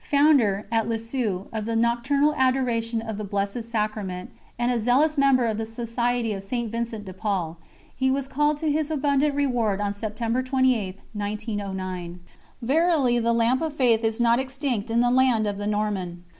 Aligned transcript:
Founder, 0.09 0.65
at 0.71 0.89
Lisieux, 0.89 1.45
of 1.53 1.65
the 1.65 1.75
Nocturnal 1.75 2.33
Adoration 2.35 3.03
of 3.03 3.19
the 3.19 3.23
Blessed 3.23 3.61
Sacrament, 3.63 4.31
and 4.57 4.71
a 4.71 4.79
zealous 4.79 5.15
member 5.15 5.45
of 5.45 5.59
the 5.59 5.65
Society 5.67 6.33
of 6.33 6.41
St. 6.41 6.71
Vincent 6.71 7.05
de 7.05 7.13
Paul, 7.13 7.59
he 7.95 8.09
was 8.09 8.27
called 8.27 8.57
to 8.57 8.71
his 8.71 8.89
abundant 8.89 9.35
reward 9.35 9.79
on 9.79 9.93
September 9.93 10.41
28, 10.41 10.97
1909. 11.13 12.19
Verily 12.63 13.19
the 13.19 13.31
lamp 13.31 13.61
of 13.61 13.73
faith 13.75 14.03
is 14.03 14.19
not 14.19 14.39
extinct 14.39 14.89
in 14.89 15.01
the 15.01 15.11
land 15.11 15.45
of 15.45 15.59
the 15.59 15.67
Norman. 15.67 16.23